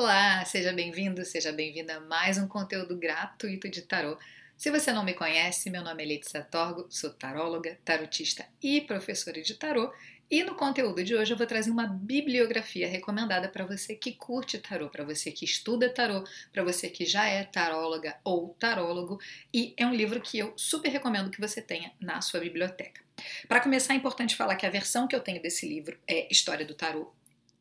[0.00, 4.16] Olá, seja bem-vindo, seja bem-vinda a mais um conteúdo gratuito de tarô.
[4.56, 9.42] Se você não me conhece, meu nome é Letícia Torgo, sou taróloga, tarotista e professora
[9.42, 9.92] de tarô.
[10.30, 14.58] E no conteúdo de hoje eu vou trazer uma bibliografia recomendada para você que curte
[14.58, 19.20] tarô, para você que estuda tarô, para você que já é taróloga ou tarólogo,
[19.52, 23.02] e é um livro que eu super recomendo que você tenha na sua biblioteca.
[23.46, 26.64] Para começar, é importante falar que a versão que eu tenho desse livro é História
[26.64, 27.12] do Tarô,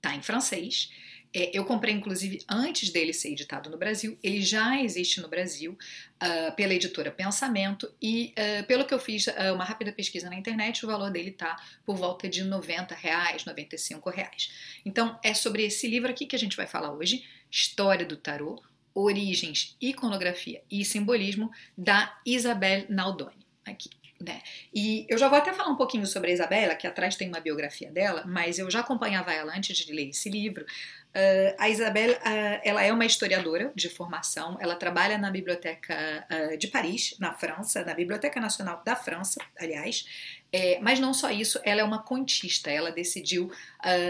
[0.02, 0.90] tá em francês.
[1.34, 4.18] É, eu comprei, inclusive, antes dele ser editado no Brasil.
[4.24, 9.28] Ele já existe no Brasil uh, pela editora Pensamento e, uh, pelo que eu fiz
[9.28, 13.46] uh, uma rápida pesquisa na internet, o valor dele está por volta de 90 reais,
[13.46, 14.52] 95 reais.
[14.84, 18.62] Então, é sobre esse livro aqui que a gente vai falar hoje, História do Tarô,
[18.94, 23.46] Origens, Iconografia e Simbolismo, da Isabel Naldoni.
[23.66, 23.99] Aqui.
[24.20, 24.42] Né?
[24.74, 27.40] E eu já vou até falar um pouquinho sobre a Isabela, que atrás tem uma
[27.40, 30.66] biografia dela, mas eu já acompanhava ela antes de ler esse livro.
[31.10, 36.56] Uh, a Isabelle, uh, ela é uma historiadora de formação, ela trabalha na Biblioteca uh,
[36.56, 40.06] de Paris, na França, na Biblioteca Nacional da França, aliás,
[40.52, 43.52] é, mas não só isso, ela é uma contista, ela decidiu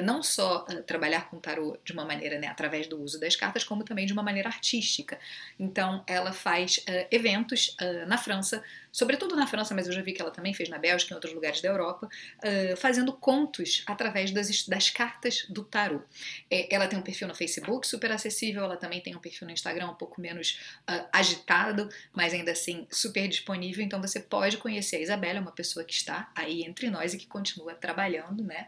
[0.05, 3.83] não só trabalhar com tarô de uma maneira, né, através do uso das cartas, como
[3.83, 5.19] também de uma maneira artística.
[5.59, 7.75] Então, ela faz eventos
[8.07, 11.11] na França, sobretudo na França, mas eu já vi que ela também fez na Bélgica
[11.11, 12.09] e em outros lugares da Europa,
[12.77, 16.01] fazendo contos através das, das cartas do tarô.
[16.49, 19.53] É, ela tem um perfil no Facebook super acessível, ela também tem um perfil no
[19.53, 20.59] Instagram um pouco menos
[20.89, 23.83] uh, agitado, mas ainda assim super disponível.
[23.83, 27.17] Então você pode conhecer a Isabela, é uma pessoa que está aí entre nós e
[27.17, 28.67] que continua trabalhando, né?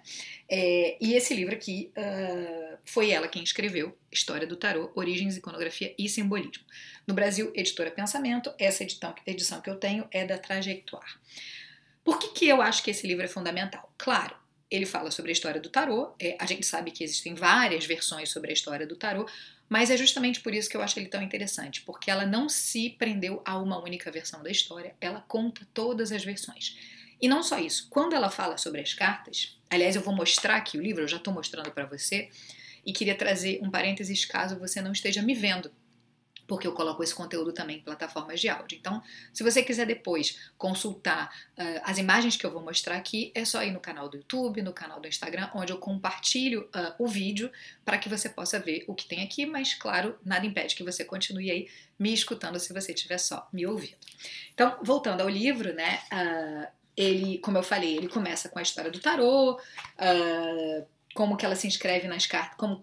[0.50, 5.96] É, e esse livro aqui uh, foi ela quem escreveu, História do Tarô, Origens, Iconografia
[5.98, 6.64] e Simbolismo.
[7.08, 11.14] No Brasil, editora Pensamento, essa edição, edição que eu tenho é da Trajectoire.
[12.04, 13.94] Por que, que eu acho que esse livro é fundamental?
[13.98, 14.36] Claro,
[14.70, 16.14] ele fala sobre a história do tarô.
[16.20, 19.28] É, a gente sabe que existem várias versões sobre a história do tarô,
[19.70, 22.90] mas é justamente por isso que eu acho ele tão interessante, porque ela não se
[22.92, 26.78] prendeu a uma única versão da história, ela conta todas as versões.
[27.22, 30.78] E não só isso, quando ela fala sobre as cartas, aliás, eu vou mostrar aqui
[30.78, 32.30] o livro, eu já estou mostrando para você,
[32.86, 35.72] e queria trazer um parênteses caso você não esteja me vendo
[36.52, 38.78] porque eu coloco esse conteúdo também em plataformas de áudio.
[38.78, 43.46] Então, se você quiser depois consultar uh, as imagens que eu vou mostrar aqui, é
[43.46, 47.08] só ir no canal do YouTube, no canal do Instagram, onde eu compartilho uh, o
[47.08, 47.50] vídeo
[47.86, 51.06] para que você possa ver o que tem aqui, mas claro, nada impede que você
[51.06, 53.96] continue aí me escutando se você estiver só me ouvindo.
[54.54, 56.02] Então, voltando ao livro, né?
[56.12, 61.46] Uh, ele, como eu falei, ele começa com a história do tarô, uh, como que
[61.46, 62.82] ela se inscreve nas cartas, como,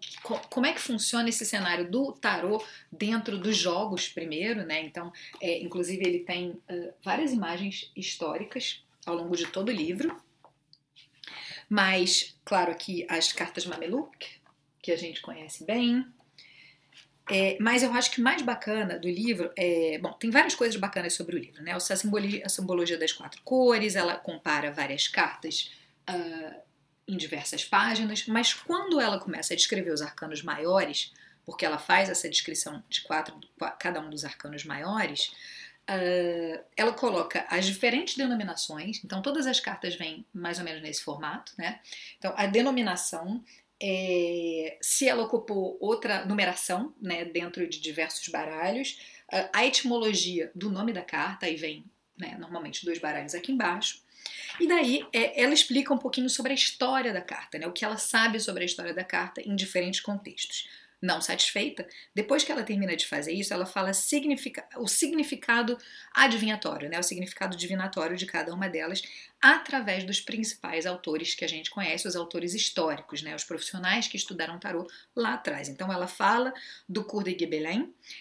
[0.50, 2.62] como é que funciona esse cenário do tarô
[2.92, 4.82] dentro dos jogos primeiro, né?
[4.82, 10.14] Então, é, inclusive ele tem uh, várias imagens históricas ao longo de todo o livro,
[11.68, 14.26] mas, claro, aqui as cartas Mameluc,
[14.80, 16.06] que a gente conhece bem.
[17.30, 19.98] É, mas eu acho que mais bacana do livro é.
[19.98, 21.72] Bom, tem várias coisas bacanas sobre o livro, né?
[21.72, 25.70] A simbologia, a simbologia das quatro cores, ela compara várias cartas.
[26.08, 26.67] Uh,
[27.08, 31.12] em diversas páginas, mas quando ela começa a descrever os arcanos maiores,
[31.44, 33.34] porque ela faz essa descrição de quatro,
[33.78, 35.32] cada um dos arcanos maiores,
[35.88, 41.02] uh, ela coloca as diferentes denominações, então todas as cartas vêm mais ou menos nesse
[41.02, 41.80] formato, né?
[42.19, 43.42] Então a denominação
[43.80, 48.98] é, se ela ocupou outra numeração né, dentro de diversos baralhos,
[49.32, 51.84] uh, a etimologia do nome da carta, aí vem
[52.19, 54.02] né, normalmente dois baralhos aqui embaixo,
[54.60, 57.66] e daí é, ela explica um pouquinho sobre a história da carta, né?
[57.66, 60.68] o que ela sabe sobre a história da carta em diferentes contextos.
[61.00, 65.78] Não satisfeita, depois que ela termina de fazer isso, ela fala significa, o significado
[66.12, 66.98] adivinhatório, né?
[66.98, 69.00] o significado divinatório de cada uma delas,
[69.40, 73.32] através dos principais autores que a gente conhece, os autores históricos, né?
[73.36, 75.68] os profissionais que estudaram tarô lá atrás.
[75.68, 76.52] Então ela fala
[76.88, 77.48] do Cour de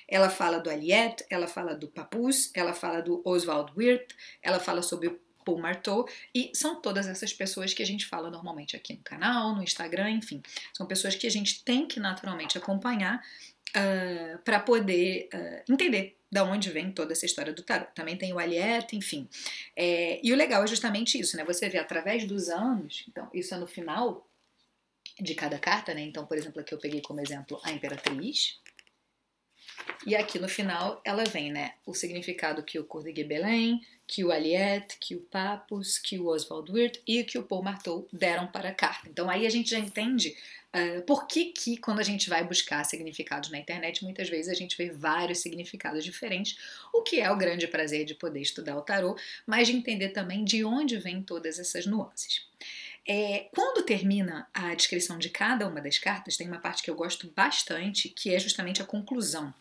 [0.07, 4.83] ela fala do Aliette, ela fala do Papus, ela fala do Oswald Wirth, ela fala
[4.83, 8.93] sobre o Paul Marteau, e são todas essas pessoas que a gente fala normalmente aqui
[8.93, 10.43] no canal, no Instagram, enfim.
[10.73, 16.17] São pessoas que a gente tem que naturalmente acompanhar uh, ah, para poder uh, entender
[16.29, 17.89] da onde vem toda essa história do tarot.
[17.95, 19.29] Também tem o Aliette, enfim.
[19.73, 21.45] É, e o legal é justamente isso, né?
[21.45, 24.27] Você vê através dos anos, então, isso é no final
[25.17, 26.01] de cada carta, né?
[26.01, 28.59] Então, por exemplo, aqui eu peguei como exemplo a Imperatriz.
[30.05, 31.75] E aqui no final ela vem, né?
[31.85, 36.27] O significado que o Cour de Gebelin, que o Aliette, que o Papus, que o
[36.27, 39.09] Oswald Wirth e que o Paul Marteau deram para a carta.
[39.09, 40.35] Então aí a gente já entende
[40.73, 44.55] uh, por que, que quando a gente vai buscar significados na internet, muitas vezes a
[44.55, 46.57] gente vê vários significados diferentes,
[46.93, 50.45] o que é o grande prazer de poder estudar o tarô, mas de entender também
[50.45, 52.47] de onde vêm todas essas nuances.
[53.09, 56.95] É, quando termina a descrição de cada uma das cartas, tem uma parte que eu
[56.95, 59.53] gosto bastante, que é justamente a conclusão.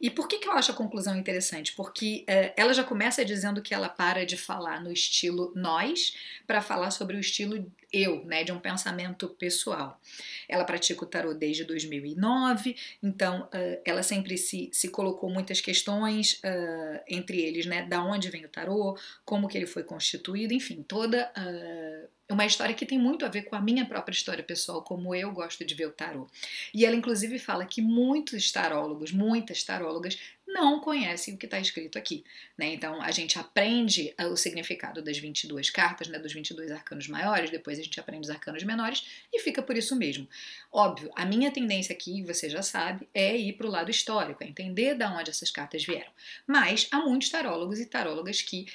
[0.00, 1.72] E por que, que eu acho a conclusão interessante?
[1.74, 6.14] Porque é, ela já começa dizendo que ela para de falar no estilo nós
[6.44, 10.00] para falar sobre o estilo eu, né, de um pensamento pessoal.
[10.48, 16.34] Ela pratica o tarot desde 2009, então uh, ela sempre se, se colocou muitas questões,
[16.44, 20.82] uh, entre eles, né, da onde vem o tarot, como que ele foi constituído, enfim,
[20.82, 24.82] toda uh, uma história que tem muito a ver com a minha própria história pessoal,
[24.82, 26.30] como eu gosto de ver o tarot.
[26.74, 30.18] E ela, inclusive, fala que muitos tarólogos, muitas tarólogas,
[30.58, 32.24] não conhecem o que está escrito aqui.
[32.56, 32.74] Né?
[32.74, 37.78] Então, a gente aprende o significado das 22 cartas, né, dos 22 arcanos maiores, depois
[37.78, 40.28] a gente aprende os arcanos menores e fica por isso mesmo.
[40.72, 44.48] Óbvio, a minha tendência aqui, você já sabe, é ir para o lado histórico, é
[44.48, 46.10] entender de onde essas cartas vieram.
[46.46, 48.66] Mas há muitos tarólogos e tarólogas que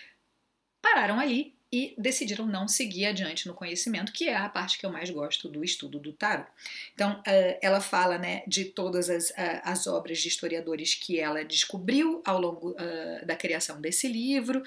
[0.82, 4.92] pararam ali e decidiram não seguir adiante no conhecimento, que é a parte que eu
[4.92, 6.48] mais gosto do estudo do tarot.
[6.94, 11.44] Então, uh, ela fala né, de todas as, uh, as obras de historiadores que ela
[11.44, 14.62] descobriu ao longo uh, da criação desse livro,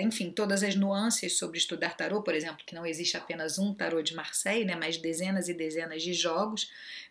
[0.00, 4.02] enfim, todas as nuances sobre estudar tarot, por exemplo, que não existe apenas um tarot
[4.02, 6.70] de Marseille, né, mas dezenas e dezenas de jogos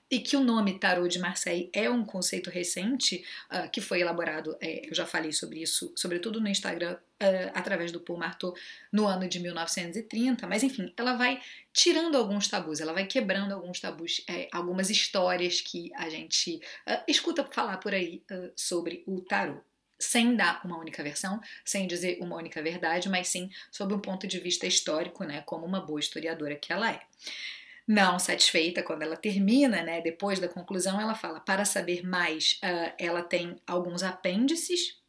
[0.09, 4.55] e que o nome Tarot de Marseille é um conceito recente uh, que foi elaborado,
[4.61, 8.53] eu já falei sobre isso, sobretudo no Instagram, uh, através do Paul Marteau,
[8.91, 11.41] no ano de 1930, mas enfim, ela vai
[11.73, 16.55] tirando alguns tabus, ela vai quebrando alguns tabus, é, algumas histórias que a gente
[16.87, 18.23] uh, escuta falar por aí
[18.55, 19.61] sobre o tarot
[19.99, 24.27] sem dar uma única versão, sem dizer uma única verdade, mas sim sob um ponto
[24.27, 27.01] de vista histórico, né, como uma boa historiadora que ela é.
[27.87, 32.93] Não satisfeita, quando ela termina, né, depois da conclusão, ela fala: para saber mais, uh,
[32.99, 34.99] ela tem alguns apêndices,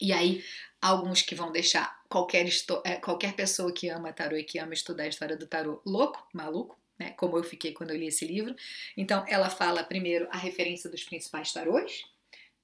[0.00, 0.44] e aí
[0.80, 2.46] alguns que vão deixar qualquer,
[2.84, 6.26] eh, qualquer pessoa que ama tarô e que ama estudar a história do tarô louco,
[6.32, 8.54] maluco, né, como eu fiquei quando eu li esse livro.
[8.96, 12.04] Então, ela fala primeiro a referência dos principais tarôs,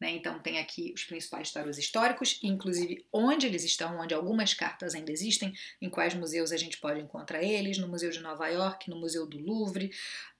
[0.00, 0.10] né?
[0.10, 5.10] Então tem aqui os principais tarôs históricos, inclusive onde eles estão, onde algumas cartas ainda
[5.10, 8.98] existem, em quais museus a gente pode encontrar eles, no Museu de Nova York, no
[8.98, 9.90] Museu do Louvre,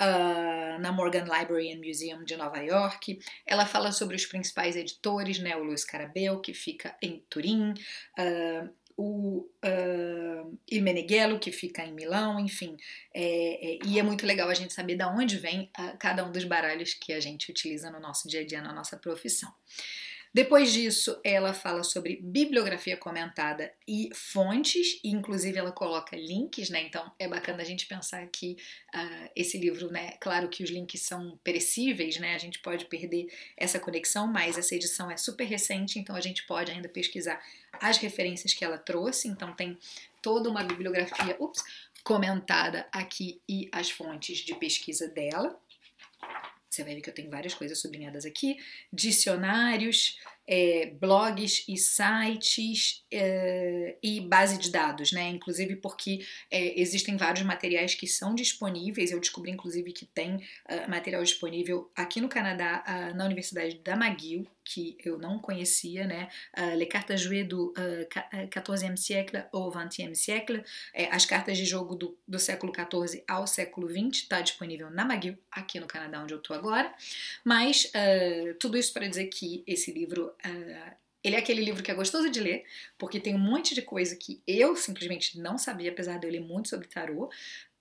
[0.01, 3.19] uh, na Morgan Library and Museum de Nova York.
[3.47, 5.57] Ela fala sobre os principais editores, né?
[5.57, 12.77] o Luiz Carabel, que fica em Turim, uh, o uh, que fica em Milão, enfim.
[13.15, 16.33] É, é, e é muito legal a gente saber de onde vem uh, cada um
[16.33, 19.53] dos baralhos que a gente utiliza no nosso dia a dia, na nossa profissão.
[20.37, 26.83] Depois disso, ela fala sobre bibliografia comentada e fontes, e inclusive ela coloca links, né?
[26.83, 28.55] Então é bacana a gente pensar que
[28.95, 30.11] uh, esse livro, né?
[30.21, 32.35] Claro que os links são perecíveis, né?
[32.35, 36.43] A gente pode perder essa conexão, mas essa edição é super recente, então a gente
[36.47, 37.43] pode ainda pesquisar
[37.81, 39.29] as referências que ela trouxe.
[39.29, 39.79] Então tem
[40.21, 41.65] toda uma bibliografia, ups,
[42.05, 45.59] comentada aqui e as fontes de pesquisa dela.
[46.77, 48.59] Você vai ver que eu tenho várias coisas sublinhadas aqui:
[48.93, 55.29] dicionários, é, blogs e sites é, e base de dados, né?
[55.29, 59.11] Inclusive porque é, existem vários materiais que são disponíveis.
[59.11, 63.95] Eu descobri, inclusive, que tem uh, material disponível aqui no Canadá, uh, na Universidade da
[63.95, 66.29] McGill, que eu não conhecia, né?
[66.57, 71.65] Uh, Les cartes jouées do uh, 14e siècle ou 20e siècle, é, as cartas de
[71.65, 76.23] jogo do, do século 14 ao século 20, está disponível na McGill, aqui no Canadá,
[76.23, 76.93] onde eu estou agora.
[77.45, 77.91] Mas
[78.59, 82.31] tudo isso para dizer que esse livro Uh, ele é aquele livro que é gostoso
[82.31, 82.65] de ler,
[82.97, 86.41] porque tem um monte de coisa que eu simplesmente não sabia, apesar de eu ler
[86.41, 87.29] muito sobre tarô.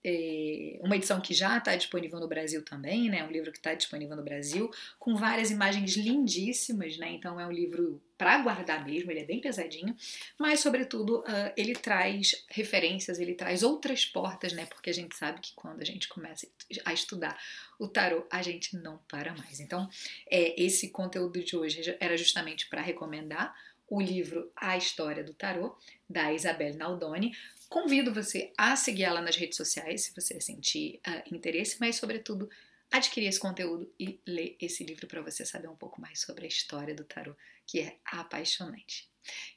[0.07, 3.23] É uma edição que já está disponível no Brasil também, né?
[3.23, 4.69] Um livro que está disponível no Brasil,
[4.99, 7.11] com várias imagens lindíssimas, né?
[7.11, 9.95] Então é um livro para guardar mesmo, ele é bem pesadinho,
[10.39, 14.67] mas sobretudo uh, ele traz referências, ele traz outras portas, né?
[14.67, 16.47] Porque a gente sabe que quando a gente começa
[16.85, 17.37] a estudar
[17.79, 19.59] o tarot, a gente não para mais.
[19.59, 19.89] Então,
[20.29, 23.53] é, esse conteúdo de hoje era justamente para recomendar
[23.87, 25.75] o livro A História do Tarot,
[26.09, 27.35] da Isabelle Naldoni.
[27.69, 32.49] Convido você a seguir ela nas redes sociais, se você sentir uh, interesse, mas, sobretudo,
[32.91, 36.47] adquirir esse conteúdo e ler esse livro para você saber um pouco mais sobre a
[36.47, 39.09] história do tarot, que é apaixonante.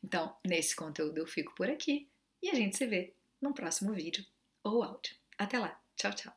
[0.02, 2.08] Então, nesse conteúdo eu fico por aqui
[2.42, 4.24] e a gente se vê no próximo vídeo
[4.62, 5.14] ou áudio.
[5.36, 5.80] Até lá.
[5.96, 6.32] Tchau, tchau.